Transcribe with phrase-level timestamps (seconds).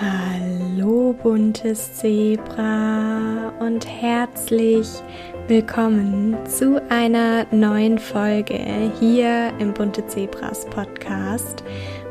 [0.00, 4.88] Hallo buntes Zebra und herzlich
[5.46, 8.58] willkommen zu einer neuen Folge
[8.98, 11.62] hier im Bunte Zebras Podcast.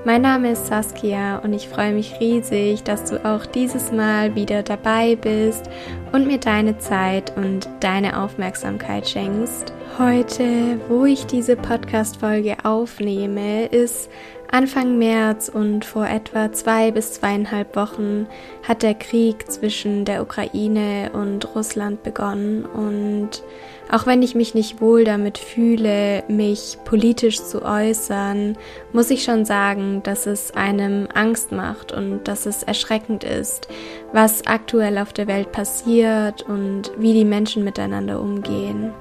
[0.06, 4.62] Mein Name ist Saskia und ich freue mich riesig, dass du auch dieses Mal wieder
[4.62, 5.68] dabei bist
[6.12, 9.74] und mir deine Zeit und deine Aufmerksamkeit schenkst.
[10.00, 14.10] Heute, wo ich diese Podcast-Folge aufnehme, ist
[14.50, 18.26] Anfang März und vor etwa zwei bis zweieinhalb Wochen
[18.66, 23.44] hat der Krieg zwischen der Ukraine und Russland begonnen und
[23.92, 28.58] auch wenn ich mich nicht wohl damit fühle, mich politisch zu äußern,
[28.94, 33.68] muss ich schon sagen, dass es einem Angst macht und dass es erschreckend ist,
[34.14, 38.94] was aktuell auf der Welt passiert und wie die Menschen miteinander umgehen.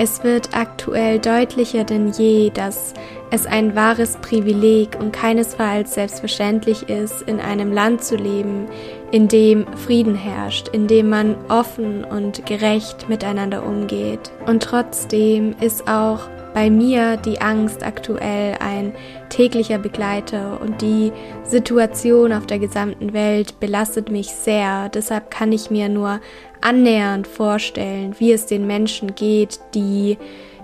[0.00, 2.94] Es wird aktuell deutlicher denn je, dass
[3.32, 8.66] es ein wahres Privileg und keinesfalls selbstverständlich ist, in einem Land zu leben,
[9.10, 14.30] in dem Frieden herrscht, in dem man offen und gerecht miteinander umgeht.
[14.46, 18.94] Und trotzdem ist auch bei mir die Angst aktuell ein
[19.28, 21.12] täglicher Begleiter und die
[21.44, 24.88] Situation auf der gesamten Welt belastet mich sehr.
[24.88, 26.20] Deshalb kann ich mir nur
[26.60, 30.18] annähernd vorstellen, wie es den Menschen geht, die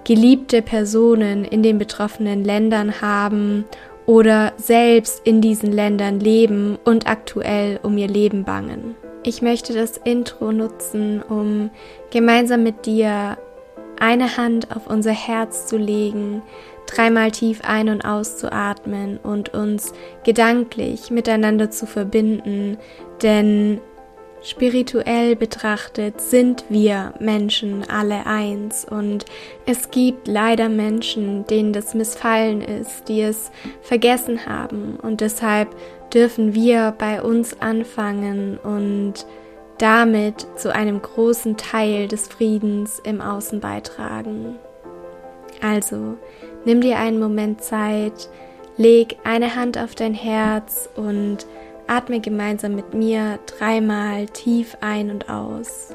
[0.04, 3.64] geliebte Personen in den betroffenen Ländern haben
[4.06, 8.94] oder selbst in diesen Ländern leben und aktuell um ihr Leben bangen.
[9.22, 11.70] Ich möchte das Intro nutzen, um
[12.10, 13.38] gemeinsam mit dir
[13.98, 16.42] eine Hand auf unser Herz zu legen,
[16.86, 22.76] dreimal tief ein- und auszuatmen und uns gedanklich miteinander zu verbinden,
[23.22, 23.80] denn
[24.44, 29.24] Spirituell betrachtet sind wir Menschen alle eins und
[29.64, 35.74] es gibt leider Menschen, denen das missfallen ist, die es vergessen haben und deshalb
[36.12, 39.24] dürfen wir bei uns anfangen und
[39.78, 44.56] damit zu einem großen Teil des Friedens im Außen beitragen.
[45.62, 46.18] Also
[46.66, 48.28] nimm dir einen Moment Zeit,
[48.76, 51.46] leg eine Hand auf dein Herz und
[51.86, 55.94] Atme gemeinsam mit mir dreimal tief ein und aus.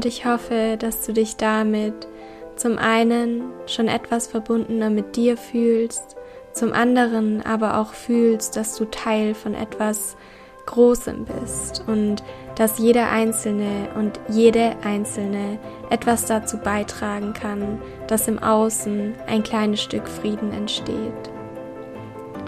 [0.00, 2.08] Und ich hoffe, dass du dich damit
[2.56, 6.16] zum einen schon etwas verbundener mit dir fühlst,
[6.54, 10.16] zum anderen aber auch fühlst, dass du Teil von etwas
[10.64, 12.22] Großem bist und
[12.56, 15.58] dass jeder Einzelne und jede Einzelne
[15.90, 21.30] etwas dazu beitragen kann, dass im Außen ein kleines Stück Frieden entsteht.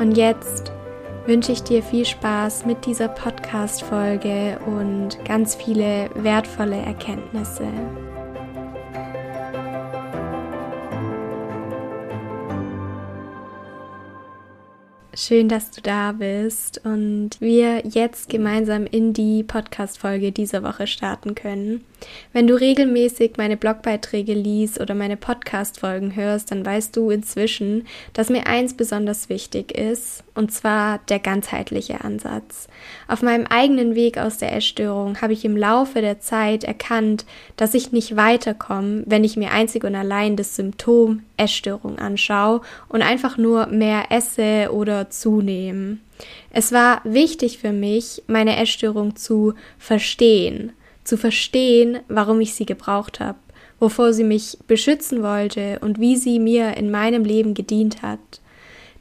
[0.00, 0.72] Und jetzt
[1.26, 7.68] wünsche ich dir viel Spaß mit dieser Podcast-Folge und ganz viele wertvolle Erkenntnisse.
[15.14, 21.34] Schön, dass du da bist und wir jetzt gemeinsam in die Podcast-Folge dieser Woche starten
[21.34, 21.84] können.
[22.32, 28.30] Wenn du regelmäßig meine Blogbeiträge liest oder meine Podcast-Folgen hörst, dann weißt du inzwischen, dass
[28.30, 32.68] mir eins besonders wichtig ist, und zwar der ganzheitliche Ansatz.
[33.08, 37.24] Auf meinem eigenen Weg aus der Essstörung habe ich im Laufe der Zeit erkannt,
[37.56, 43.02] dass ich nicht weiterkomme, wenn ich mir einzig und allein das Symptom Essstörung anschaue und
[43.02, 45.98] einfach nur mehr esse oder zunehme.
[46.50, 50.72] Es war wichtig für mich, meine Essstörung zu verstehen,
[51.04, 53.38] zu verstehen, warum ich sie gebraucht habe,
[53.80, 58.41] wovor sie mich beschützen wollte und wie sie mir in meinem Leben gedient hat.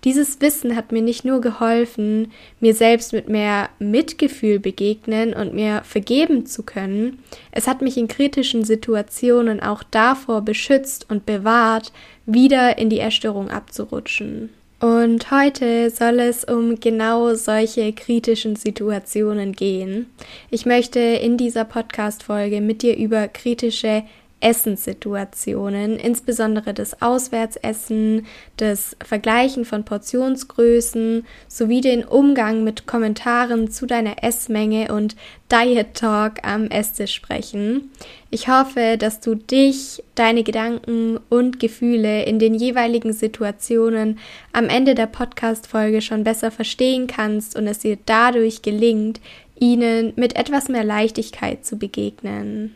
[0.03, 5.84] Dieses Wissen hat mir nicht nur geholfen, mir selbst mit mehr Mitgefühl begegnen und mir
[5.84, 7.20] vergeben zu können,
[7.52, 11.91] es hat mich in kritischen Situationen auch davor beschützt und bewahrt,
[12.26, 14.49] wieder in die Erstörung abzurutschen.
[14.79, 20.08] Und heute soll es um genau solche kritischen Situationen gehen.
[20.49, 24.02] Ich möchte in dieser Podcast-Folge mit dir über kritische
[24.41, 28.26] Essenssituationen, insbesondere das Auswärtsessen,
[28.58, 35.16] das Vergleichen von Portionsgrößen sowie den Umgang mit Kommentaren zu deiner Essmenge und
[35.52, 37.91] Diet Talk am Esstisch sprechen.
[38.29, 44.20] Ich hoffe, dass du dich, deine Gedanken und Gefühle in den jeweiligen Situationen
[44.53, 49.22] am Ende der Podcast-Folge schon besser verstehen kannst und es dir dadurch gelingt,
[49.59, 52.76] ihnen mit etwas mehr Leichtigkeit zu begegnen.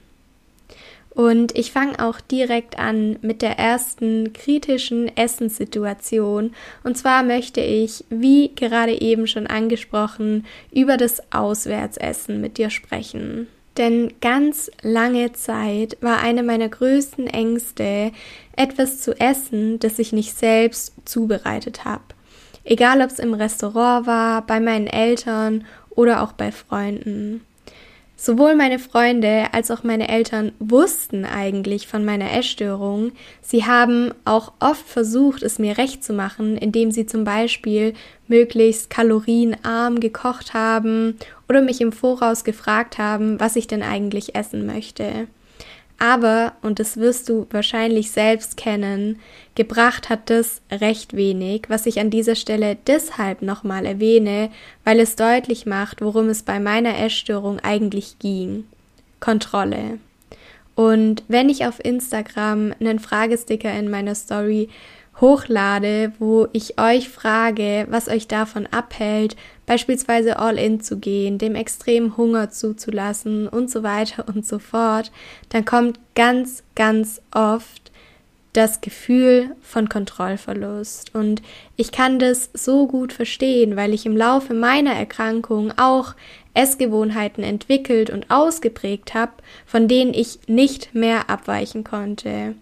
[1.16, 6.54] Und ich fange auch direkt an mit der ersten kritischen Essenssituation.
[6.84, 13.48] Und zwar möchte ich, wie gerade eben schon angesprochen, über das Auswärtsessen mit dir sprechen.
[13.78, 18.12] Denn ganz lange Zeit war eine meiner größten Ängste,
[18.58, 22.04] etwas zu essen, das ich nicht selbst zubereitet habe.
[22.66, 27.42] Egal ob es im Restaurant war, bei meinen Eltern oder auch bei Freunden.
[28.18, 33.12] Sowohl meine Freunde als auch meine Eltern wussten eigentlich von meiner Essstörung.
[33.42, 37.94] Sie haben auch oft versucht, es mir recht zu machen, indem sie zum Beispiel
[38.28, 41.18] möglichst kalorienarm gekocht haben
[41.50, 45.28] oder mich im Voraus gefragt haben, was ich denn eigentlich essen möchte.
[45.98, 49.20] Aber, und das wirst du wahrscheinlich selbst kennen,
[49.56, 54.50] gebracht hat das recht wenig, was ich an dieser Stelle deshalb nochmal erwähne,
[54.84, 58.66] weil es deutlich macht, worum es bei meiner Essstörung eigentlich ging.
[59.22, 60.00] Kontrolle.
[60.76, 64.68] Und wenn ich auf Instagram einen Fragesticker in meiner Story
[65.22, 69.36] hochlade, wo ich euch frage, was euch davon abhält,
[69.66, 75.12] beispielsweise all in zu gehen, dem extremen Hunger zuzulassen und so weiter und so fort,
[75.50, 77.92] dann kommt ganz, ganz oft
[78.56, 81.14] das Gefühl von Kontrollverlust.
[81.14, 81.42] Und
[81.76, 86.14] ich kann das so gut verstehen, weil ich im Laufe meiner Erkrankung auch
[86.54, 89.34] Essgewohnheiten entwickelt und ausgeprägt habe,
[89.66, 92.56] von denen ich nicht mehr abweichen konnte.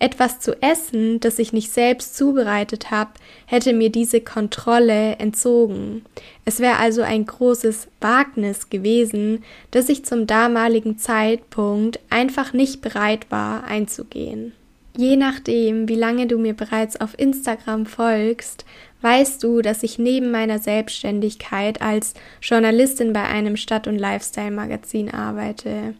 [0.00, 3.10] Etwas zu essen, das ich nicht selbst zubereitet habe,
[3.44, 6.06] hätte mir diese Kontrolle entzogen.
[6.46, 13.26] Es wäre also ein großes Wagnis gewesen, das ich zum damaligen Zeitpunkt einfach nicht bereit
[13.30, 14.52] war einzugehen.
[14.96, 18.64] Je nachdem, wie lange du mir bereits auf Instagram folgst,
[19.02, 25.94] weißt du, dass ich neben meiner Selbstständigkeit als Journalistin bei einem Stadt- und Lifestyle-Magazin arbeite.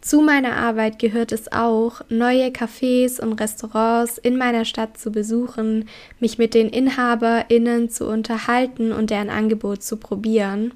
[0.00, 5.88] Zu meiner Arbeit gehört es auch, neue Cafés und Restaurants in meiner Stadt zu besuchen,
[6.20, 10.72] mich mit den InhaberInnen zu unterhalten und deren Angebot zu probieren.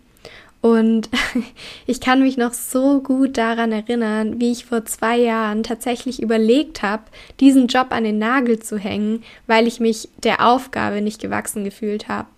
[0.60, 1.08] Und
[1.86, 6.82] ich kann mich noch so gut daran erinnern, wie ich vor zwei Jahren tatsächlich überlegt
[6.82, 7.04] habe,
[7.40, 12.08] diesen Job an den Nagel zu hängen, weil ich mich der Aufgabe nicht gewachsen gefühlt
[12.08, 12.28] habe.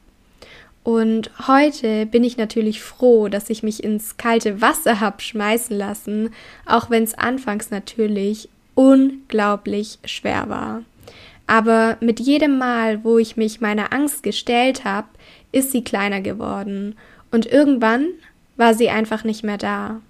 [0.84, 6.31] Und heute bin ich natürlich froh, dass ich mich ins kalte Wasser hab schmeißen lassen,
[6.66, 10.82] auch wenn es anfangs natürlich unglaublich schwer war.
[11.46, 15.08] Aber mit jedem Mal, wo ich mich meiner Angst gestellt habe,
[15.52, 16.96] ist sie kleiner geworden
[17.31, 18.08] und irgendwann
[18.56, 20.00] war sie einfach nicht mehr da.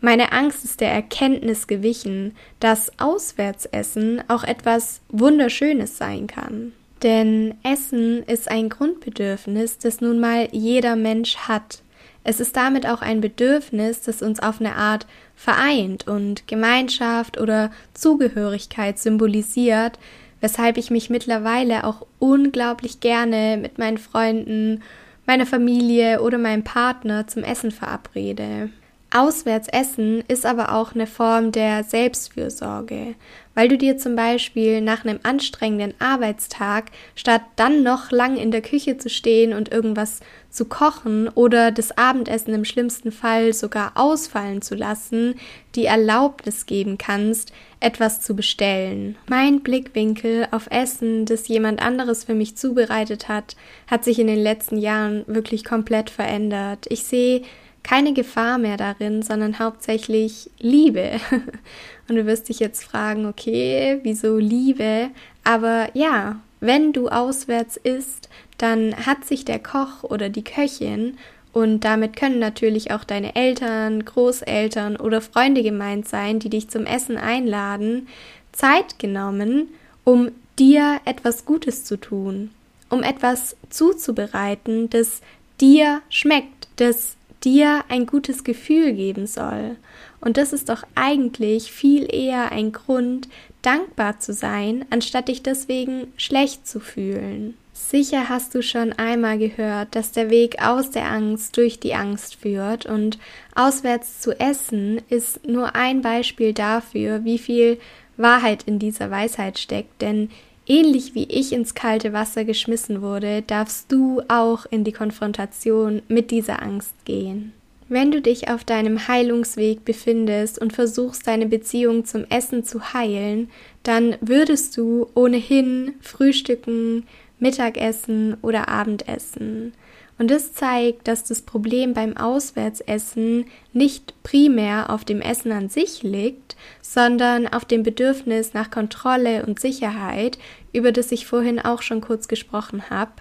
[0.00, 6.72] Meine Angst ist der Erkenntnis gewichen, dass Auswärtsessen auch etwas Wunderschönes sein kann.
[7.02, 11.82] Denn Essen ist ein Grundbedürfnis, das nun mal jeder Mensch hat.
[12.22, 17.70] Es ist damit auch ein Bedürfnis, das uns auf eine Art vereint und Gemeinschaft oder
[17.94, 19.98] Zugehörigkeit symbolisiert,
[20.40, 24.82] weshalb ich mich mittlerweile auch unglaublich gerne mit meinen Freunden,
[25.26, 28.70] meiner Familie oder meinem Partner zum Essen verabrede.
[29.12, 33.16] Auswärts essen ist aber auch eine Form der Selbstfürsorge,
[33.54, 38.62] weil du dir zum Beispiel nach einem anstrengenden Arbeitstag, statt dann noch lang in der
[38.62, 44.62] Küche zu stehen und irgendwas zu kochen oder das Abendessen im schlimmsten Fall sogar ausfallen
[44.62, 45.34] zu lassen,
[45.74, 49.16] die Erlaubnis geben kannst, etwas zu bestellen.
[49.28, 53.56] Mein Blickwinkel auf Essen, das jemand anderes für mich zubereitet hat,
[53.88, 56.86] hat sich in den letzten Jahren wirklich komplett verändert.
[56.88, 57.42] Ich sehe
[57.82, 61.20] keine Gefahr mehr darin, sondern hauptsächlich Liebe.
[62.08, 65.10] Und du wirst dich jetzt fragen, okay, wieso Liebe?
[65.44, 71.16] Aber ja, wenn du auswärts isst, dann hat sich der Koch oder die Köchin
[71.52, 76.86] und damit können natürlich auch deine Eltern, Großeltern oder Freunde gemeint sein, die dich zum
[76.86, 78.08] Essen einladen,
[78.52, 79.68] Zeit genommen,
[80.04, 82.50] um dir etwas Gutes zu tun,
[82.88, 85.22] um etwas zuzubereiten, das
[85.60, 89.76] dir schmeckt, das dir ein gutes Gefühl geben soll.
[90.20, 93.28] Und das ist doch eigentlich viel eher ein Grund,
[93.62, 97.54] dankbar zu sein, anstatt dich deswegen schlecht zu fühlen.
[97.72, 102.36] Sicher hast du schon einmal gehört, dass der Weg aus der Angst durch die Angst
[102.36, 103.18] führt und
[103.54, 107.78] auswärts zu essen ist nur ein Beispiel dafür, wie viel
[108.16, 110.30] Wahrheit in dieser Weisheit steckt, denn
[110.70, 116.30] Ähnlich wie ich ins kalte Wasser geschmissen wurde, darfst du auch in die Konfrontation mit
[116.30, 117.52] dieser Angst gehen.
[117.88, 123.50] Wenn du dich auf deinem Heilungsweg befindest und versuchst, deine Beziehung zum Essen zu heilen,
[123.82, 127.02] dann würdest du ohnehin frühstücken,
[127.40, 129.72] Mittagessen oder Abendessen.
[130.20, 136.02] Und das zeigt, dass das Problem beim Auswärtsessen nicht primär auf dem Essen an sich
[136.02, 140.36] liegt, sondern auf dem Bedürfnis nach Kontrolle und Sicherheit,
[140.74, 143.12] über das ich vorhin auch schon kurz gesprochen habe.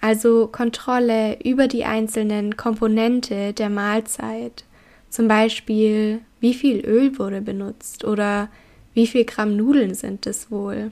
[0.00, 4.64] Also Kontrolle über die einzelnen Komponente der Mahlzeit.
[5.10, 8.48] Zum Beispiel, wie viel Öl wurde benutzt oder
[8.92, 10.90] wie viel Gramm Nudeln sind es wohl.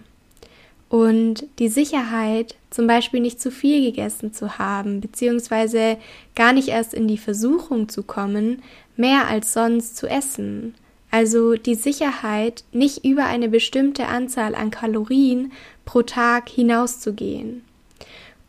[0.93, 5.97] Und die Sicherheit, zum Beispiel nicht zu viel gegessen zu haben, beziehungsweise
[6.35, 8.63] gar nicht erst in die Versuchung zu kommen,
[8.95, 10.75] mehr als sonst zu essen.
[11.11, 15.53] Also die Sicherheit, nicht über eine bestimmte Anzahl an Kalorien
[15.87, 17.65] pro Tag hinauszugehen.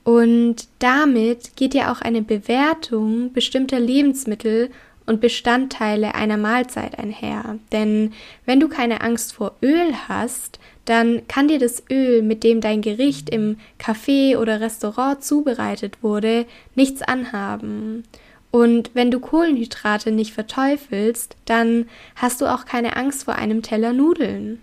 [0.03, 4.69] Und damit geht ja auch eine Bewertung bestimmter Lebensmittel
[5.05, 7.57] und Bestandteile einer Mahlzeit einher.
[7.71, 8.11] Denn
[8.45, 12.81] wenn du keine Angst vor Öl hast, dann kann dir das Öl, mit dem dein
[12.81, 18.03] Gericht im Café oder Restaurant zubereitet wurde, nichts anhaben.
[18.51, 23.93] Und wenn du Kohlenhydrate nicht verteufelst, dann hast du auch keine Angst vor einem Teller
[23.93, 24.61] Nudeln.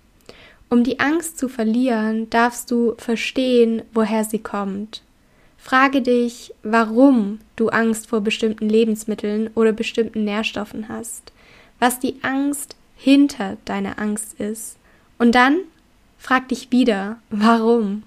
[0.69, 5.03] Um die Angst zu verlieren, darfst du verstehen, woher sie kommt.
[5.59, 11.33] Frage dich, warum du Angst vor bestimmten Lebensmitteln oder bestimmten Nährstoffen hast,
[11.81, 14.77] was die Angst hinter deiner Angst ist.
[15.19, 15.59] Und dann
[16.21, 18.03] Frag dich wieder, warum?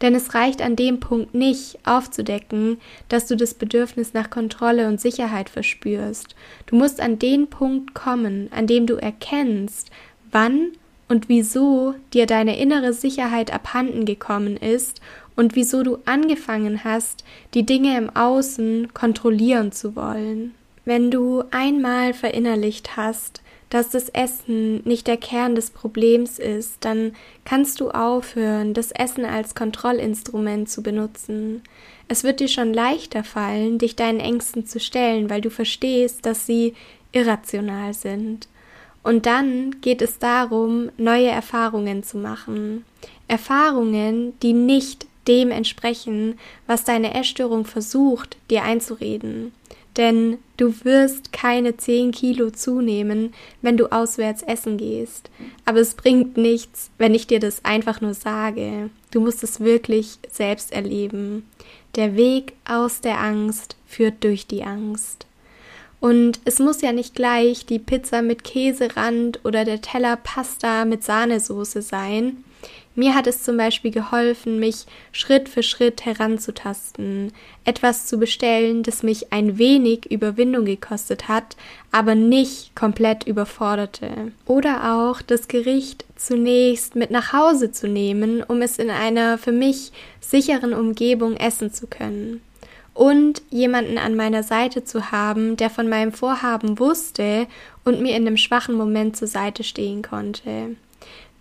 [0.00, 2.78] Denn es reicht an dem Punkt nicht aufzudecken,
[3.10, 6.34] dass du das Bedürfnis nach Kontrolle und Sicherheit verspürst.
[6.64, 9.90] Du musst an den Punkt kommen, an dem du erkennst,
[10.32, 10.72] wann
[11.08, 15.02] und wieso dir deine innere Sicherheit abhanden gekommen ist
[15.36, 17.22] und wieso du angefangen hast,
[17.52, 20.54] die Dinge im Außen kontrollieren zu wollen.
[20.86, 27.14] Wenn du einmal verinnerlicht hast, dass das Essen nicht der Kern des Problems ist, dann
[27.44, 31.62] kannst du aufhören, das Essen als Kontrollinstrument zu benutzen.
[32.08, 36.46] Es wird dir schon leichter fallen, dich deinen Ängsten zu stellen, weil du verstehst, dass
[36.46, 36.74] sie
[37.12, 38.48] irrational sind.
[39.04, 42.84] Und dann geht es darum, neue Erfahrungen zu machen.
[43.28, 49.52] Erfahrungen, die nicht dem entsprechen, was deine Essstörung versucht, dir einzureden
[50.00, 55.30] denn du wirst keine 10 Kilo zunehmen, wenn du auswärts essen gehst.
[55.66, 58.88] Aber es bringt nichts, wenn ich dir das einfach nur sage.
[59.10, 61.46] Du musst es wirklich selbst erleben.
[61.96, 65.26] Der Weg aus der Angst führt durch die Angst.
[66.00, 71.04] Und es muss ja nicht gleich die Pizza mit Käserand oder der Teller Pasta mit
[71.04, 72.42] Sahnesoße sein.
[73.00, 77.32] Mir hat es zum Beispiel geholfen, mich Schritt für Schritt heranzutasten,
[77.64, 81.56] etwas zu bestellen, das mich ein wenig Überwindung gekostet hat,
[81.92, 84.32] aber nicht komplett überforderte.
[84.44, 89.52] Oder auch das Gericht zunächst mit nach Hause zu nehmen, um es in einer für
[89.52, 92.42] mich sicheren Umgebung essen zu können.
[92.92, 97.46] Und jemanden an meiner Seite zu haben, der von meinem Vorhaben wusste
[97.82, 100.76] und mir in dem schwachen Moment zur Seite stehen konnte.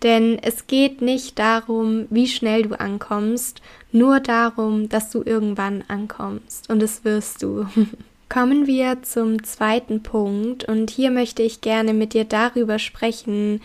[0.04, 6.70] Denn es geht nicht darum, wie schnell du ankommst, nur darum, dass du irgendwann ankommst.
[6.70, 7.66] Und das wirst du.
[8.30, 10.64] Kommen wir zum zweiten Punkt.
[10.64, 13.62] Und hier möchte ich gerne mit dir darüber sprechen,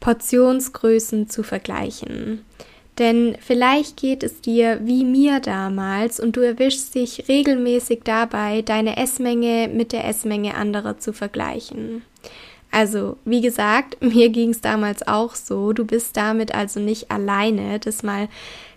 [0.00, 2.44] Portionsgrößen zu vergleichen.
[2.98, 8.96] Denn vielleicht geht es dir wie mir damals und du erwischst dich regelmäßig dabei, deine
[8.96, 12.02] Essmenge mit der Essmenge anderer zu vergleichen.
[12.70, 15.72] Also, wie gesagt, mir ging es damals auch so.
[15.72, 17.78] Du bist damit also nicht alleine.
[17.78, 18.28] Das mal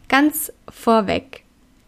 [0.10, 1.44] ganz vorweg.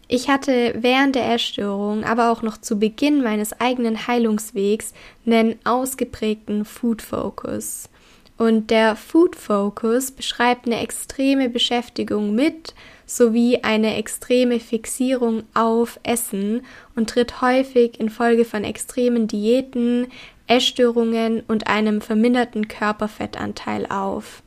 [0.06, 4.92] Ich hatte während der Essstörung, aber auch noch zu Beginn meines eigenen Heilungswegs
[5.24, 7.88] einen ausgeprägten Food Focus.
[8.36, 12.74] Und der Food Focus beschreibt eine extreme Beschäftigung mit
[13.06, 16.62] sowie eine extreme Fixierung auf Essen
[16.96, 20.06] und tritt häufig infolge von extremen Diäten,
[20.46, 24.42] Essstörungen und einem verminderten Körperfettanteil auf.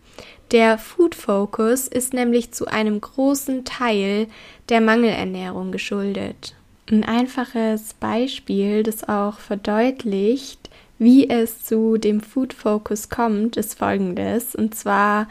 [0.51, 4.27] Der Food Focus ist nämlich zu einem großen Teil
[4.69, 6.55] der Mangelernährung geschuldet.
[6.89, 14.55] Ein einfaches Beispiel, das auch verdeutlicht, wie es zu dem Food Focus kommt, ist folgendes.
[14.55, 15.27] Und zwar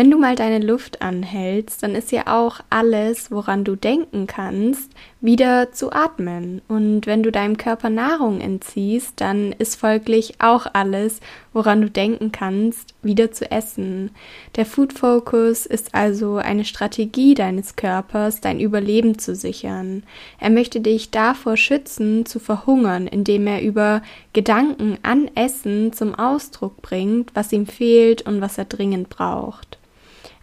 [0.00, 4.90] wenn du mal deine Luft anhältst, dann ist ja auch alles, woran du denken kannst,
[5.20, 6.62] wieder zu atmen.
[6.68, 11.20] Und wenn du deinem Körper Nahrung entziehst, dann ist folglich auch alles,
[11.52, 14.12] woran du denken kannst, wieder zu essen.
[14.56, 20.04] Der Food Focus ist also eine Strategie deines Körpers, dein Überleben zu sichern.
[20.38, 24.00] Er möchte dich davor schützen, zu verhungern, indem er über
[24.32, 29.76] Gedanken an Essen zum Ausdruck bringt, was ihm fehlt und was er dringend braucht.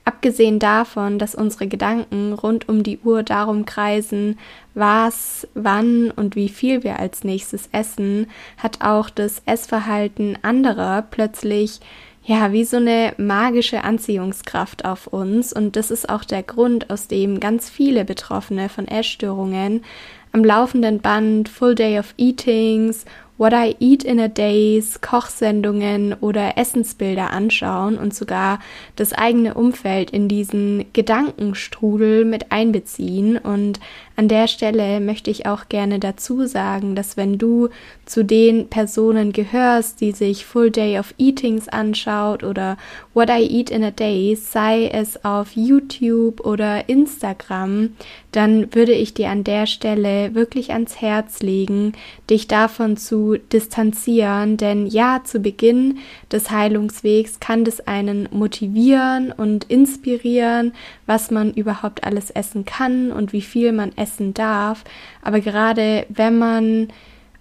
[0.08, 4.40] Abgesehen davon, dass unsere Gedanken rund um die Uhr darum kreisen,
[4.74, 11.82] was, wann und wie viel wir als nächstes essen, hat auch das Essverhalten anderer plötzlich
[12.24, 15.52] ja, wie so eine magische Anziehungskraft auf uns.
[15.52, 19.84] Und das ist auch der Grund, aus dem ganz viele Betroffene von Essstörungen
[20.32, 23.04] am laufenden Band Full Day of Eatings
[23.38, 28.60] What I Eat in a Days, Kochsendungen oder Essensbilder anschauen und sogar
[28.96, 33.38] das eigene Umfeld in diesen Gedankenstrudel mit einbeziehen.
[33.38, 33.80] Und
[34.18, 37.70] an der Stelle möchte ich auch gerne dazu sagen, dass wenn du
[38.06, 42.78] zu den Personen gehörst, die sich Full Day of Eatings anschaut oder
[43.14, 47.92] What I Eat in a Day, sei es auf YouTube oder Instagram,
[48.32, 51.94] dann würde ich dir an der Stelle wirklich ans Herz legen,
[52.28, 56.00] dich davon zu distanzieren, denn ja, zu Beginn
[56.32, 60.74] des Heilungswegs kann das einen motivieren und inspirieren,
[61.08, 64.84] was man überhaupt alles essen kann und wie viel man essen darf.
[65.24, 66.90] Aber gerade wenn man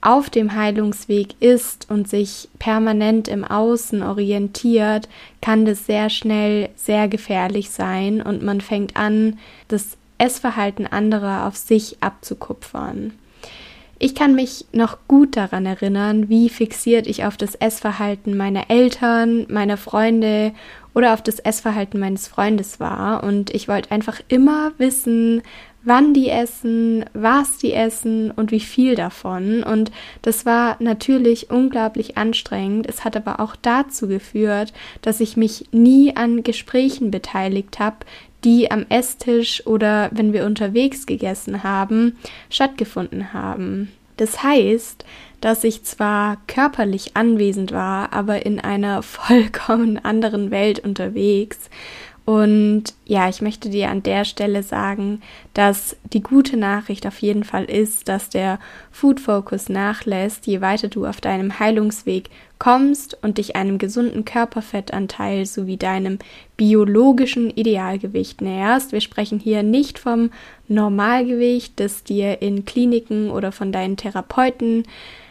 [0.01, 5.09] auf dem Heilungsweg ist und sich permanent im Außen orientiert,
[5.43, 11.57] kann das sehr schnell sehr gefährlich sein und man fängt an, das Essverhalten anderer auf
[11.57, 13.13] sich abzukupfern.
[13.99, 19.47] Ich kann mich noch gut daran erinnern, wie fixiert ich auf das Essverhalten meiner Eltern,
[19.49, 20.53] meiner Freunde
[20.95, 23.25] oder auf das Essverhalten meines Freundes war.
[23.25, 25.43] Und ich wollte einfach immer wissen,
[25.87, 29.63] wann die essen, was die essen und wie viel davon.
[29.63, 32.87] Und das war natürlich unglaublich anstrengend.
[32.89, 37.99] Es hat aber auch dazu geführt, dass ich mich nie an Gesprächen beteiligt habe,
[38.45, 42.19] die am Esstisch oder wenn wir unterwegs gegessen haben,
[42.51, 43.93] stattgefunden haben.
[44.17, 45.05] Das heißt,
[45.41, 51.71] dass ich zwar körperlich anwesend war, aber in einer vollkommen anderen Welt unterwegs
[52.27, 55.23] und ja, ich möchte dir an der Stelle sagen,
[55.55, 58.59] dass die gute Nachricht auf jeden Fall ist, dass der
[58.91, 62.29] Food Focus nachlässt, je weiter du auf deinem Heilungsweg
[62.59, 66.19] kommst und dich einem gesunden Körperfettanteil sowie deinem
[66.57, 68.91] biologischen Idealgewicht näherst.
[68.91, 70.31] Wir sprechen hier nicht vom
[70.67, 74.83] Normalgewicht, das dir in Kliniken oder von deinen Therapeuten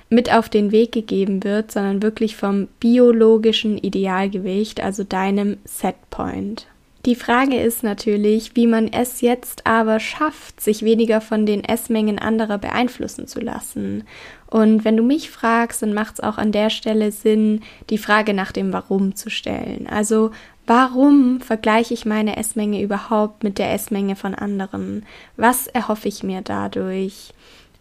[0.10, 6.68] mit auf den Weg gegeben wird, sondern wirklich vom biologischen Idealgewicht, also deinem Setpoint.
[7.06, 12.18] Die Frage ist natürlich, wie man es jetzt aber schafft, sich weniger von den Essmengen
[12.18, 14.06] anderer beeinflussen zu lassen.
[14.48, 18.34] Und wenn du mich fragst, dann macht es auch an der Stelle Sinn, die Frage
[18.34, 19.88] nach dem Warum zu stellen.
[19.88, 20.32] Also
[20.68, 25.06] Warum vergleiche ich meine Essmenge überhaupt mit der Essmenge von anderen?
[25.38, 27.34] Was erhoffe ich mir dadurch?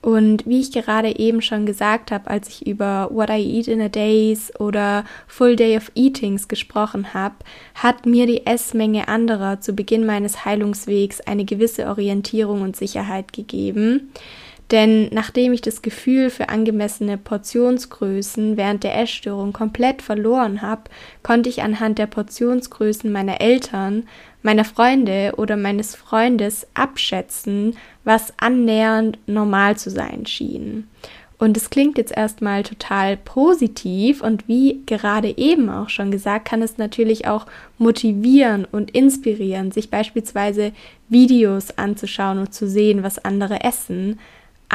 [0.05, 3.81] Und wie ich gerade eben schon gesagt habe, als ich über What I Eat in
[3.81, 7.37] a Days oder Full Day of Eatings gesprochen habe,
[7.75, 14.12] hat mir die Essmenge anderer zu Beginn meines Heilungswegs eine gewisse Orientierung und Sicherheit gegeben.
[14.71, 20.83] Denn nachdem ich das Gefühl für angemessene Portionsgrößen während der Essstörung komplett verloren habe,
[21.23, 24.07] konnte ich anhand der Portionsgrößen meiner Eltern,
[24.43, 30.88] meiner Freunde oder meines Freundes abschätzen, was annähernd normal zu sein schien.
[31.37, 36.62] Und es klingt jetzt erstmal total positiv und wie gerade eben auch schon gesagt, kann
[36.62, 40.73] es natürlich auch motivieren und inspirieren, sich beispielsweise
[41.09, 44.21] Videos anzuschauen und zu sehen, was andere essen,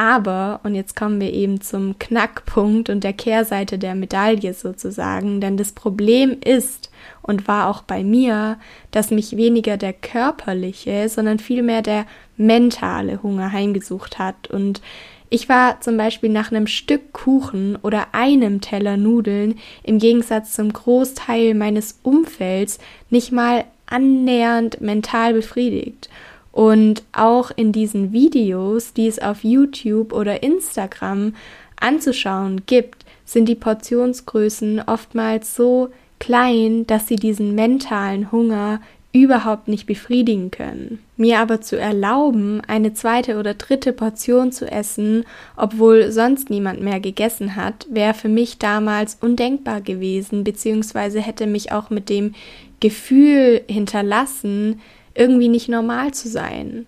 [0.00, 5.58] aber, und jetzt kommen wir eben zum Knackpunkt und der Kehrseite der Medaille sozusagen, denn
[5.58, 8.58] das Problem ist und war auch bei mir,
[8.92, 12.06] dass mich weniger der körperliche, sondern vielmehr der
[12.38, 14.48] mentale Hunger heimgesucht hat.
[14.48, 14.80] Und
[15.28, 20.72] ich war zum Beispiel nach einem Stück Kuchen oder einem Teller Nudeln im Gegensatz zum
[20.72, 22.78] Großteil meines Umfelds
[23.10, 26.08] nicht mal annähernd mental befriedigt.
[26.52, 31.34] Und auch in diesen Videos, die es auf YouTube oder Instagram
[31.80, 38.80] anzuschauen gibt, sind die Portionsgrößen oftmals so klein, dass sie diesen mentalen Hunger
[39.12, 41.00] überhaupt nicht befriedigen können.
[41.16, 45.24] Mir aber zu erlauben, eine zweite oder dritte Portion zu essen,
[45.56, 51.72] obwohl sonst niemand mehr gegessen hat, wäre für mich damals undenkbar gewesen, beziehungsweise hätte mich
[51.72, 52.34] auch mit dem
[52.78, 54.80] Gefühl hinterlassen,
[55.14, 56.86] irgendwie nicht normal zu sein.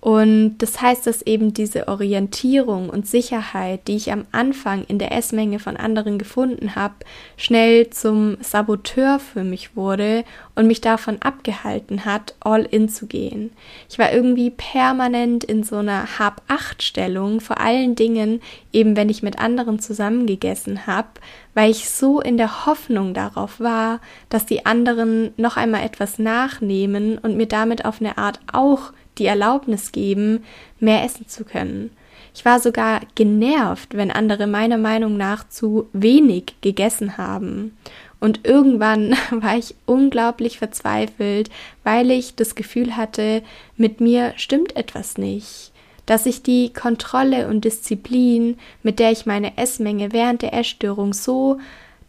[0.00, 5.12] Und das heißt, dass eben diese Orientierung und Sicherheit, die ich am Anfang in der
[5.12, 6.94] Essmenge von anderen gefunden habe,
[7.36, 13.52] schnell zum Saboteur für mich wurde und mich davon abgehalten hat, all in zu gehen.
[13.90, 18.40] Ich war irgendwie permanent in so einer Hab-Acht-Stellung, vor allen Dingen
[18.72, 21.08] eben, wenn ich mit anderen zusammengegessen habe,
[21.52, 27.18] weil ich so in der Hoffnung darauf war, dass die anderen noch einmal etwas nachnehmen
[27.18, 30.44] und mir damit auf eine Art auch die Erlaubnis geben,
[30.78, 31.90] mehr essen zu können.
[32.34, 37.76] Ich war sogar genervt, wenn andere meiner Meinung nach zu wenig gegessen haben.
[38.20, 41.50] Und irgendwann war ich unglaublich verzweifelt,
[41.82, 43.42] weil ich das Gefühl hatte,
[43.76, 45.72] mit mir stimmt etwas nicht.
[46.06, 51.58] Dass ich die Kontrolle und Disziplin, mit der ich meine Essmenge während der Essstörung so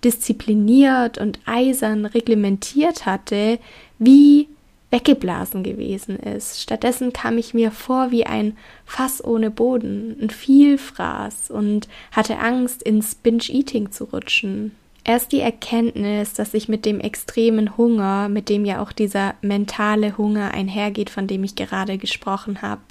[0.03, 3.59] diszipliniert und eisern reglementiert hatte,
[3.99, 4.47] wie
[4.91, 6.61] weggeblasen gewesen ist.
[6.61, 12.83] Stattdessen kam ich mir vor wie ein Fass ohne Boden, ein Vielfraß und hatte Angst,
[12.83, 14.75] ins Binge-Eating zu rutschen.
[15.03, 20.15] Erst die Erkenntnis, dass ich mit dem extremen Hunger, mit dem ja auch dieser mentale
[20.15, 22.81] Hunger einhergeht, von dem ich gerade gesprochen habe,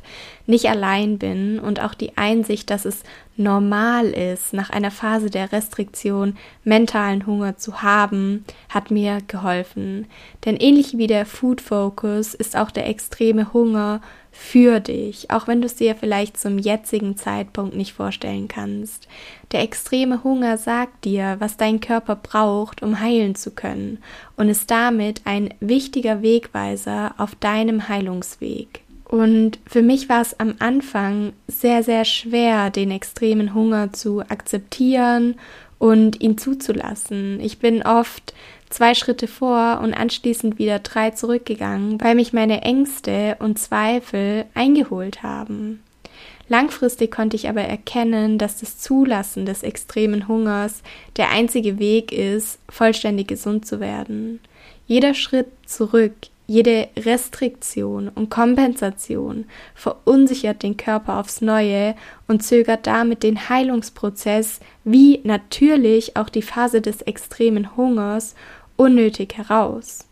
[0.45, 3.05] nicht allein bin und auch die Einsicht, dass es
[3.37, 10.07] normal ist, nach einer Phase der Restriktion mentalen Hunger zu haben, hat mir geholfen.
[10.45, 14.01] Denn ähnlich wie der Food Focus ist auch der extreme Hunger
[14.43, 19.07] für dich, auch wenn du es dir vielleicht zum jetzigen Zeitpunkt nicht vorstellen kannst.
[19.53, 23.99] Der extreme Hunger sagt dir, was dein Körper braucht, um heilen zu können
[24.39, 28.81] und ist damit ein wichtiger Wegweiser auf deinem Heilungsweg.
[29.05, 35.35] Und für mich war es am Anfang sehr, sehr schwer, den extremen Hunger zu akzeptieren
[35.79, 37.41] und ihn zuzulassen.
[37.41, 38.33] Ich bin oft
[38.71, 45.23] zwei Schritte vor und anschließend wieder drei zurückgegangen, weil mich meine Ängste und Zweifel eingeholt
[45.23, 45.83] haben.
[46.49, 50.83] Langfristig konnte ich aber erkennen, dass das Zulassen des extremen Hungers
[51.17, 54.41] der einzige Weg ist, vollständig gesund zu werden.
[54.87, 56.15] Jeder Schritt zurück,
[56.49, 59.45] jede Restriktion und Kompensation
[59.77, 61.95] verunsichert den Körper aufs Neue
[62.27, 68.35] und zögert damit den Heilungsprozess wie natürlich auch die Phase des extremen Hungers
[68.81, 70.07] unnötig heraus.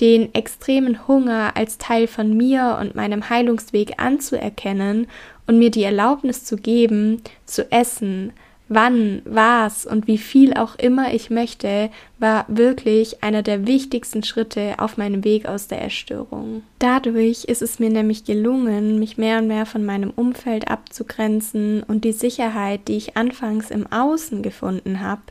[0.00, 5.06] Den extremen Hunger als Teil von mir und meinem Heilungsweg anzuerkennen
[5.46, 8.32] und mir die Erlaubnis zu geben, zu essen,
[8.68, 14.74] wann, was und wie viel auch immer ich möchte, war wirklich einer der wichtigsten Schritte
[14.78, 16.64] auf meinem Weg aus der Essstörung.
[16.80, 22.02] Dadurch ist es mir nämlich gelungen, mich mehr und mehr von meinem Umfeld abzugrenzen und
[22.04, 25.22] die Sicherheit, die ich anfangs im Außen gefunden habe,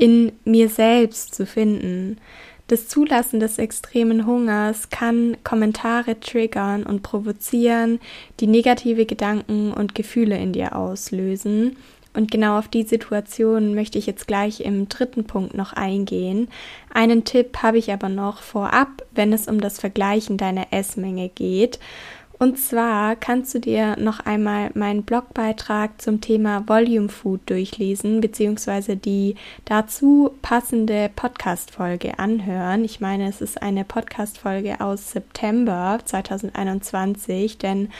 [0.00, 2.16] in mir selbst zu finden.
[2.68, 8.00] Das Zulassen des extremen Hungers kann Kommentare triggern und provozieren,
[8.40, 11.76] die negative Gedanken und Gefühle in dir auslösen.
[12.14, 16.48] Und genau auf die Situation möchte ich jetzt gleich im dritten Punkt noch eingehen.
[16.92, 21.78] Einen Tipp habe ich aber noch vorab, wenn es um das Vergleichen deiner Essmenge geht.
[22.42, 28.96] Und zwar kannst du dir noch einmal meinen Blogbeitrag zum Thema Volume Food durchlesen, beziehungsweise
[28.96, 29.34] die
[29.66, 32.82] dazu passende Podcast-Folge anhören.
[32.82, 37.90] Ich meine, es ist eine Podcast-Folge aus September 2021, denn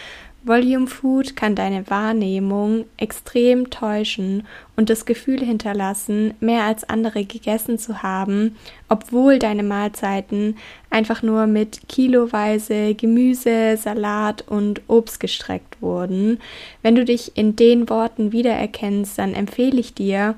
[0.42, 7.78] Volume Food kann deine Wahrnehmung extrem täuschen und das Gefühl hinterlassen, mehr als andere gegessen
[7.78, 8.56] zu haben,
[8.88, 10.56] obwohl deine Mahlzeiten
[10.88, 16.40] einfach nur mit kiloweise Gemüse, Salat und Obst gestreckt wurden.
[16.80, 20.36] Wenn du dich in den Worten wiedererkennst, dann empfehle ich dir,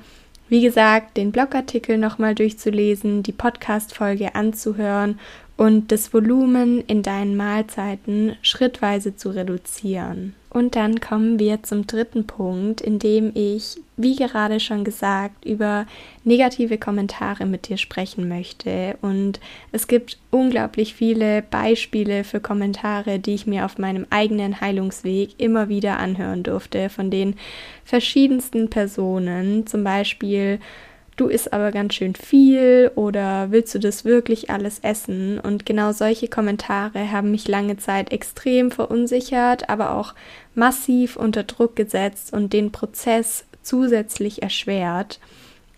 [0.53, 5.19] wie gesagt, den Blogartikel nochmal durchzulesen, die Podcast-Folge anzuhören
[5.57, 10.35] und das Volumen in deinen Mahlzeiten schrittweise zu reduzieren.
[10.53, 15.87] Und dann kommen wir zum dritten Punkt, in dem ich, wie gerade schon gesagt, über
[16.25, 18.99] negative Kommentare mit dir sprechen möchte.
[19.01, 19.41] Und
[19.73, 25.71] es gibt unglaublich viele Beispiele für Kommentare, die ich mir auf meinem eigenen Heilungsweg immer
[25.71, 27.37] wieder anhören durfte, von den
[27.87, 29.67] verschiedensten Personen.
[29.67, 30.59] Zum Beispiel
[31.17, 35.39] du isst aber ganz schön viel oder willst du das wirklich alles essen?
[35.39, 40.15] Und genau solche Kommentare haben mich lange Zeit extrem verunsichert, aber auch
[40.55, 45.21] massiv unter Druck gesetzt und den Prozess zusätzlich erschwert.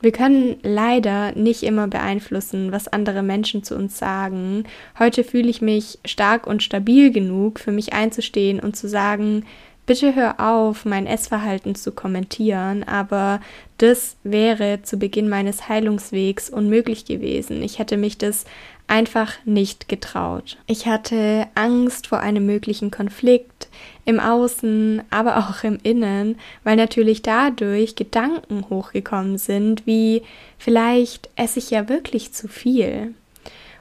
[0.00, 4.64] Wir können leider nicht immer beeinflussen, was andere Menschen zu uns sagen.
[4.98, 9.46] Heute fühle ich mich stark und stabil genug, für mich einzustehen und zu sagen,
[9.86, 13.40] Bitte hör auf, mein Essverhalten zu kommentieren, aber
[13.76, 17.62] das wäre zu Beginn meines Heilungswegs unmöglich gewesen.
[17.62, 18.46] Ich hätte mich das
[18.86, 20.56] einfach nicht getraut.
[20.66, 23.68] Ich hatte Angst vor einem möglichen Konflikt,
[24.06, 30.22] im Außen, aber auch im Innen, weil natürlich dadurch Gedanken hochgekommen sind, wie
[30.58, 33.14] vielleicht esse ich ja wirklich zu viel.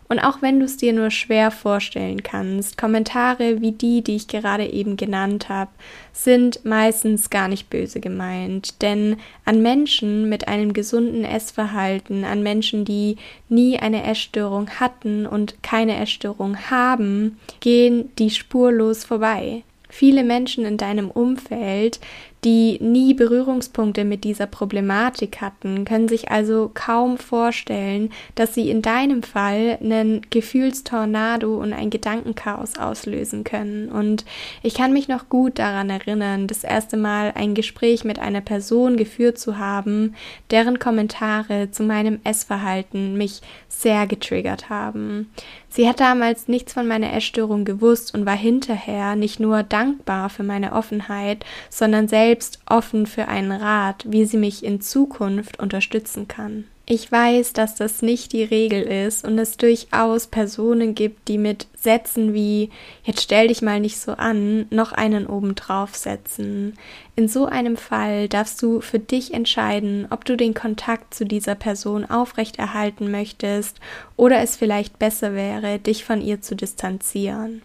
[0.07, 4.27] Und auch wenn du es dir nur schwer vorstellen kannst, Kommentare wie die, die ich
[4.27, 5.71] gerade eben genannt habe,
[6.11, 8.81] sind meistens gar nicht böse gemeint.
[8.81, 13.17] Denn an Menschen mit einem gesunden Essverhalten, an Menschen, die
[13.49, 19.63] nie eine Essstörung hatten und keine Essstörung haben, gehen die spurlos vorbei.
[19.89, 21.99] Viele Menschen in deinem Umfeld,
[22.43, 28.81] die nie Berührungspunkte mit dieser Problematik hatten, können sich also kaum vorstellen, dass sie in
[28.81, 33.89] deinem Fall einen Gefühlstornado und ein Gedankenchaos auslösen können.
[33.89, 34.25] Und
[34.61, 38.97] ich kann mich noch gut daran erinnern, das erste Mal ein Gespräch mit einer Person
[38.97, 40.15] geführt zu haben,
[40.51, 45.31] deren Kommentare zu meinem Essverhalten mich sehr getriggert haben.
[45.75, 50.43] Sie hat damals nichts von meiner Essstörung gewusst und war hinterher nicht nur dankbar für
[50.43, 56.65] meine Offenheit, sondern selbst offen für einen Rat, wie sie mich in Zukunft unterstützen kann.
[56.85, 61.67] Ich weiß, dass das nicht die Regel ist und es durchaus Personen gibt, die mit
[61.77, 62.71] Sätzen wie
[63.05, 66.77] jetzt stell dich mal nicht so an, noch einen obendrauf setzen.
[67.15, 71.55] In so einem Fall darfst du für dich entscheiden, ob du den Kontakt zu dieser
[71.55, 73.79] Person aufrechterhalten möchtest
[74.17, 77.61] oder es vielleicht besser wäre, dich von ihr zu distanzieren.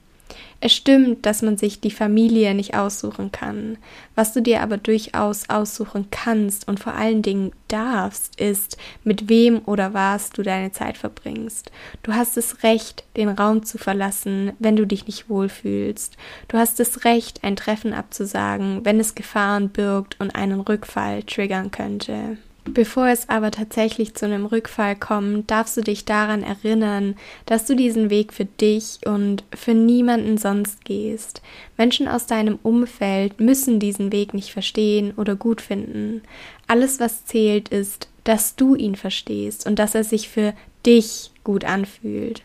[0.61, 3.79] Es stimmt, dass man sich die Familie nicht aussuchen kann.
[4.17, 9.61] Was du dir aber durchaus aussuchen kannst und vor allen Dingen darfst, ist, mit wem
[9.67, 11.71] oder was du deine Zeit verbringst.
[12.03, 16.17] Du hast das Recht, den Raum zu verlassen, wenn du dich nicht wohlfühlst.
[16.49, 21.71] Du hast das Recht, ein Treffen abzusagen, wenn es Gefahren birgt und einen Rückfall triggern
[21.71, 22.39] könnte.
[22.75, 27.75] Bevor es aber tatsächlich zu einem Rückfall kommt, darfst du dich daran erinnern, dass du
[27.75, 31.43] diesen Weg für dich und für niemanden sonst gehst.
[31.77, 36.23] Menschen aus deinem Umfeld müssen diesen Weg nicht verstehen oder gut finden.
[36.67, 40.53] Alles, was zählt, ist, dass du ihn verstehst und dass er sich für
[40.85, 42.43] dich gut anfühlt.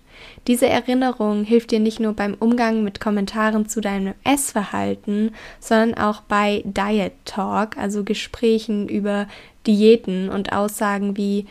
[0.48, 6.22] Diese Erinnerung hilft dir nicht nur beim Umgang mit Kommentaren zu deinem Essverhalten, sondern auch
[6.22, 9.28] bei Diet Talk, also Gesprächen über
[9.66, 11.46] Diäten und Aussagen wie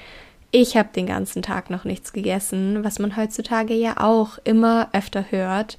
[0.55, 5.25] ich habe den ganzen Tag noch nichts gegessen, was man heutzutage ja auch immer öfter
[5.31, 5.79] hört.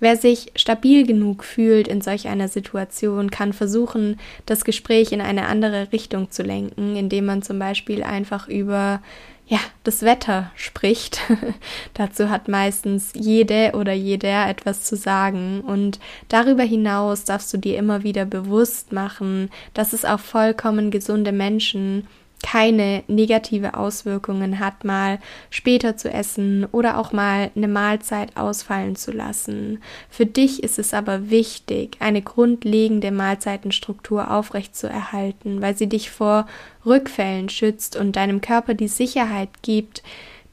[0.00, 5.46] Wer sich stabil genug fühlt in solch einer Situation, kann versuchen, das Gespräch in eine
[5.46, 9.00] andere Richtung zu lenken, indem man zum Beispiel einfach über
[9.48, 11.20] ja, das Wetter spricht.
[11.94, 15.62] Dazu hat meistens jede oder jeder etwas zu sagen.
[15.62, 21.32] Und darüber hinaus darfst du dir immer wieder bewusst machen, dass es auch vollkommen gesunde
[21.32, 22.06] Menschen
[22.42, 25.18] keine negative Auswirkungen hat, mal
[25.50, 29.82] später zu essen oder auch mal eine Mahlzeit ausfallen zu lassen.
[30.08, 36.46] Für dich ist es aber wichtig, eine grundlegende Mahlzeitenstruktur aufrechtzuerhalten, weil sie dich vor
[36.86, 40.02] Rückfällen schützt und deinem Körper die Sicherheit gibt,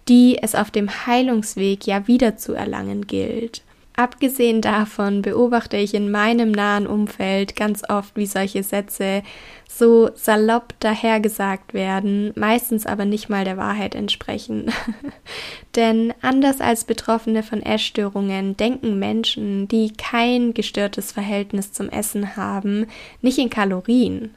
[0.08, 3.64] die es auf dem Heilungsweg ja wieder zu erlangen gilt.
[3.98, 9.24] Abgesehen davon beobachte ich in meinem nahen Umfeld ganz oft, wie solche Sätze
[9.70, 14.72] so salopp dahergesagt werden, meistens aber nicht mal der Wahrheit entsprechen.
[15.76, 22.88] Denn anders als Betroffene von Essstörungen denken Menschen, die kein gestörtes Verhältnis zum Essen haben,
[23.22, 24.36] nicht in Kalorien,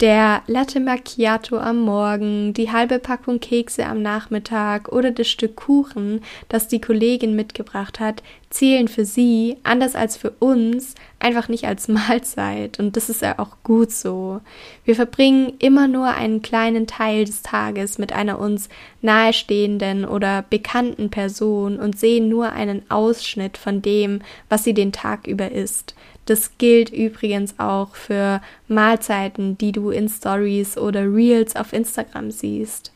[0.00, 6.22] der Latte Macchiato am Morgen, die halbe Packung Kekse am Nachmittag oder das Stück Kuchen,
[6.48, 11.88] das die Kollegin mitgebracht hat, zählen für sie, anders als für uns, einfach nicht als
[11.88, 12.78] Mahlzeit.
[12.78, 14.40] Und das ist ja auch gut so.
[14.84, 18.68] Wir verbringen immer nur einen kleinen Teil des Tages mit einer uns
[19.02, 25.26] nahestehenden oder bekannten Person und sehen nur einen Ausschnitt von dem, was sie den Tag
[25.26, 25.94] über isst.
[26.28, 32.92] Das gilt übrigens auch für Mahlzeiten, die du in Stories oder Reels auf Instagram siehst.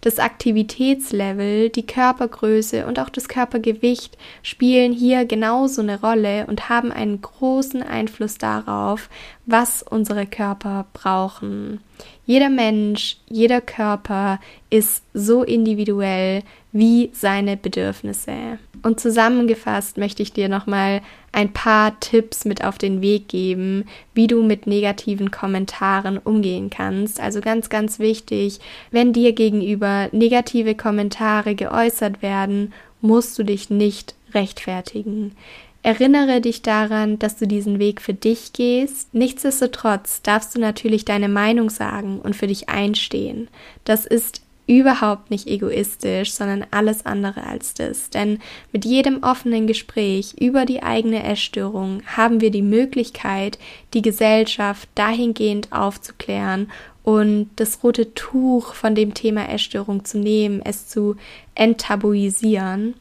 [0.00, 6.90] Das Aktivitätslevel, die Körpergröße und auch das Körpergewicht spielen hier genauso eine Rolle und haben
[6.90, 9.10] einen großen Einfluss darauf,
[9.46, 11.80] was unsere Körper brauchen.
[12.24, 14.38] Jeder Mensch, jeder Körper
[14.70, 18.58] ist so individuell wie seine Bedürfnisse.
[18.82, 24.26] Und zusammengefasst möchte ich dir nochmal ein paar Tipps mit auf den Weg geben, wie
[24.26, 27.20] du mit negativen Kommentaren umgehen kannst.
[27.20, 34.14] Also ganz, ganz wichtig, wenn dir gegenüber negative Kommentare geäußert werden, musst du dich nicht
[34.32, 35.32] rechtfertigen.
[35.82, 39.14] Erinnere dich daran, dass du diesen Weg für dich gehst.
[39.14, 43.48] Nichtsdestotrotz darfst du natürlich deine Meinung sagen und für dich einstehen.
[43.84, 48.10] Das ist überhaupt nicht egoistisch, sondern alles andere als das.
[48.10, 48.38] Denn
[48.72, 53.58] mit jedem offenen Gespräch über die eigene Essstörung haben wir die Möglichkeit,
[53.94, 56.70] die Gesellschaft dahingehend aufzuklären
[57.02, 61.16] und das rote Tuch von dem Thema Essstörung zu nehmen, es zu
[61.56, 62.94] enttabuisieren.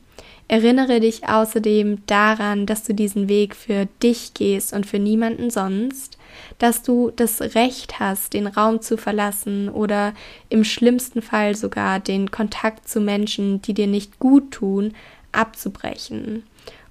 [0.49, 6.17] Erinnere dich außerdem daran, dass du diesen Weg für dich gehst und für niemanden sonst,
[6.57, 10.13] dass du das Recht hast, den Raum zu verlassen oder
[10.49, 14.95] im schlimmsten Fall sogar den Kontakt zu Menschen, die dir nicht gut tun,
[15.31, 16.41] abzubrechen.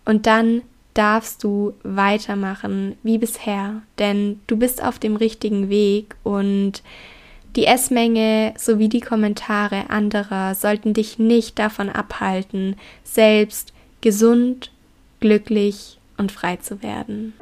[0.04, 0.62] Und dann
[0.94, 6.84] darfst du weitermachen wie bisher, denn du bist auf dem richtigen Weg und
[7.56, 14.70] die Essmenge sowie die Kommentare anderer sollten dich nicht davon abhalten, selbst gesund,
[15.20, 17.32] glücklich und frei zu werden.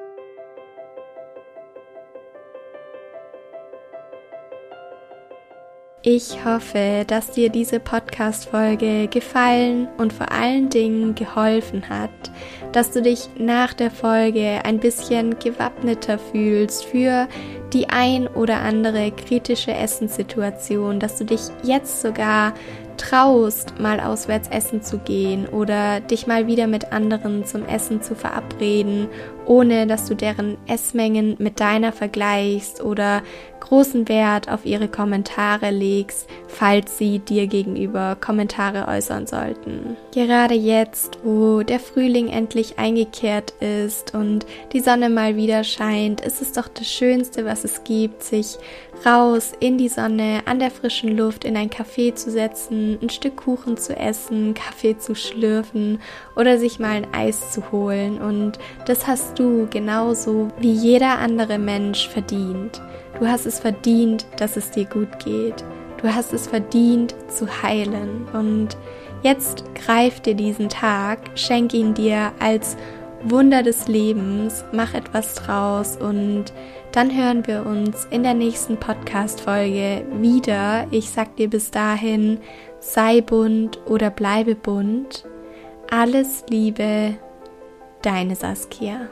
[6.09, 12.13] Ich hoffe, dass dir diese Podcast-Folge gefallen und vor allen Dingen geholfen hat,
[12.71, 17.27] dass du dich nach der Folge ein bisschen gewappneter fühlst für
[17.73, 22.55] die ein oder andere kritische Essenssituation, dass du dich jetzt sogar
[22.99, 28.15] traust, mal auswärts essen zu gehen oder dich mal wieder mit anderen zum Essen zu
[28.15, 29.09] verabreden,
[29.47, 33.23] ohne dass du deren Essmengen mit deiner vergleichst oder
[33.61, 39.97] großen Wert auf ihre Kommentare legst, falls sie dir gegenüber Kommentare äußern sollten.
[40.15, 46.41] Gerade jetzt, wo der Frühling endlich eingekehrt ist und die Sonne mal wieder scheint, ist
[46.41, 48.59] es doch das Schönste, was es gibt, sich
[49.05, 53.37] raus in die Sonne, an der frischen Luft, in ein Café zu setzen, ein Stück
[53.37, 56.01] Kuchen zu essen, Kaffee zu schlürfen
[56.35, 58.19] oder sich mal ein Eis zu holen.
[58.21, 62.81] Und das hast du genauso wie jeder andere Mensch verdient.
[63.19, 65.65] Du hast es verdient, dass es dir gut geht.
[66.03, 68.27] Du hast es verdient zu heilen.
[68.33, 68.77] Und
[69.23, 72.77] jetzt greif dir diesen Tag, schenk ihn dir als
[73.25, 76.53] Wunder des Lebens, mach etwas draus und
[76.93, 80.87] dann hören wir uns in der nächsten Podcast-Folge wieder.
[80.91, 82.39] Ich sag dir bis dahin,
[82.79, 85.25] sei bunt oder bleibe bunt.
[85.91, 87.17] Alles Liebe,
[88.03, 89.09] deine Saskia.